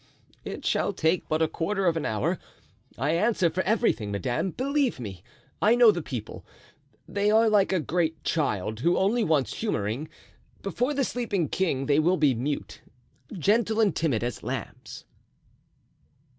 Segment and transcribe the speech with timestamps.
[0.43, 2.39] "It shall take but a quarter of an hour,
[2.97, 5.21] I answer for everything, madame; believe me,
[5.61, 6.43] I know the people;
[7.07, 10.09] they are like a great child, who only wants humoring.
[10.63, 12.81] Before the sleeping king they will be mute,
[13.31, 15.05] gentle and timid as lambs."